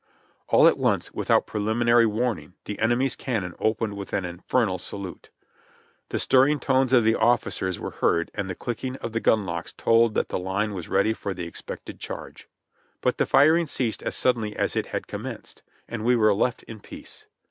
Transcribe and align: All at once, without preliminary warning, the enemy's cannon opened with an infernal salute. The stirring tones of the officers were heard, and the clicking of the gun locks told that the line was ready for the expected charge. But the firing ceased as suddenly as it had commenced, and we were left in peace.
All 0.47 0.67
at 0.67 0.79
once, 0.79 1.11
without 1.13 1.45
preliminary 1.45 2.07
warning, 2.07 2.55
the 2.65 2.79
enemy's 2.79 3.15
cannon 3.15 3.53
opened 3.59 3.95
with 3.95 4.13
an 4.13 4.25
infernal 4.25 4.79
salute. 4.79 5.29
The 6.09 6.17
stirring 6.17 6.59
tones 6.59 6.91
of 6.91 7.03
the 7.03 7.13
officers 7.13 7.77
were 7.79 7.91
heard, 7.91 8.31
and 8.33 8.49
the 8.49 8.55
clicking 8.55 8.95
of 8.95 9.11
the 9.13 9.19
gun 9.19 9.45
locks 9.45 9.73
told 9.73 10.15
that 10.15 10.29
the 10.29 10.39
line 10.39 10.73
was 10.73 10.89
ready 10.89 11.13
for 11.13 11.35
the 11.35 11.45
expected 11.45 11.99
charge. 11.99 12.49
But 13.01 13.19
the 13.19 13.27
firing 13.27 13.67
ceased 13.67 14.01
as 14.01 14.15
suddenly 14.15 14.55
as 14.55 14.75
it 14.75 14.87
had 14.87 15.05
commenced, 15.05 15.61
and 15.87 16.03
we 16.03 16.15
were 16.15 16.33
left 16.33 16.63
in 16.63 16.79
peace. 16.79 17.27